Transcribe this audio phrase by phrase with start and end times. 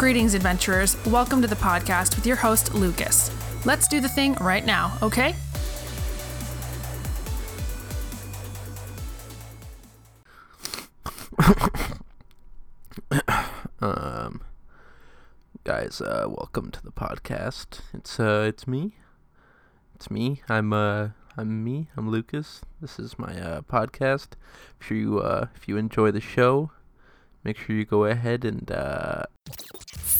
[0.00, 0.96] Greetings, adventurers.
[1.04, 3.30] Welcome to the podcast with your host, Lucas.
[3.66, 5.34] Let's do the thing right now, okay?
[13.82, 14.40] um,
[15.64, 17.80] guys, uh, welcome to the podcast.
[17.92, 18.94] It's uh, it's me.
[19.94, 20.40] It's me.
[20.48, 21.90] I'm uh, I'm me.
[21.94, 22.62] I'm Lucas.
[22.80, 24.28] This is my uh podcast.
[24.80, 26.70] If you uh, if you enjoy the show,
[27.44, 29.24] make sure you go ahead and uh,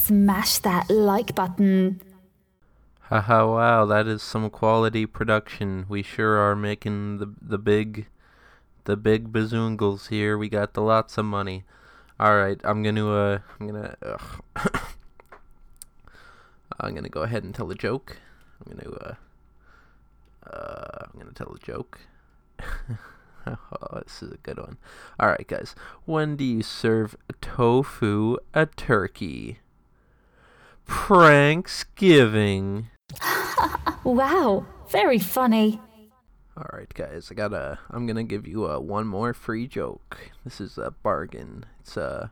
[0.01, 2.01] Smash that like button.
[3.01, 5.85] haha, wow, that is some quality production.
[5.87, 8.07] We sure are making the the big,
[8.85, 10.39] the big bazoongles here.
[10.39, 11.65] We got the lots of money.
[12.19, 14.43] All right, I'm gonna uh, I'm gonna ugh.
[16.79, 18.17] I'm gonna go ahead and tell a joke.
[18.65, 19.13] I'm gonna uh,
[20.49, 21.99] uh I'm gonna tell a joke.
[23.45, 24.77] oh, this is a good one.
[25.19, 25.75] All right, guys.
[26.05, 29.59] When do you serve tofu a turkey?
[30.87, 32.85] Pranksgiving.
[34.03, 35.79] Wow, very funny.
[36.57, 37.29] All right, guys.
[37.29, 37.77] I gotta.
[37.91, 40.31] I'm gonna give you uh, one more free joke.
[40.43, 41.65] This is a bargain.
[41.81, 42.31] It's a.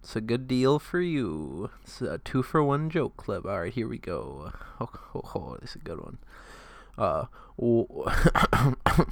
[0.00, 1.70] It's a good deal for you.
[1.82, 3.46] It's a two for one joke club.
[3.46, 4.52] All right, here we go.
[4.80, 6.18] Oh, oh, oh this is a good one.
[6.96, 7.26] Uh,
[7.58, 7.86] w-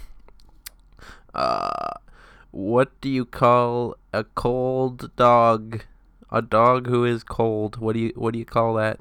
[1.34, 1.90] uh,
[2.50, 5.84] what do you call a cold dog?
[6.32, 7.78] A dog who is cold.
[7.78, 9.00] What do you What do you call that?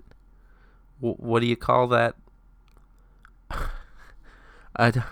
[0.99, 2.15] W- what do you call that?
[4.75, 4.87] I.
[4.87, 5.05] it's,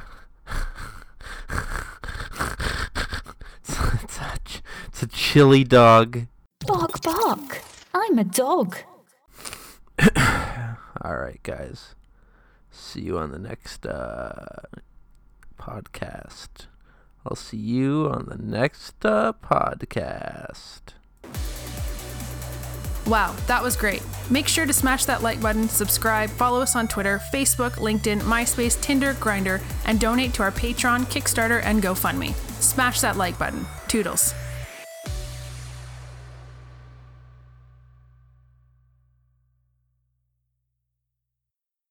[4.03, 4.39] it's, a,
[4.87, 6.27] it's a chili dog.
[6.65, 7.61] Bark, bark.
[7.93, 8.77] I'm a dog.
[11.01, 11.95] All right, guys.
[12.71, 14.61] See you on the next uh,
[15.59, 16.67] podcast.
[17.25, 20.96] I'll see you on the next uh, podcast.
[23.07, 24.03] Wow, that was great.
[24.29, 28.79] Make sure to smash that like button, subscribe, follow us on Twitter, Facebook, LinkedIn, MySpace,
[28.81, 32.33] Tinder, Grindr, and donate to our Patreon, Kickstarter, and GoFundMe.
[32.61, 33.65] Smash that like button.
[33.87, 34.33] Toodles.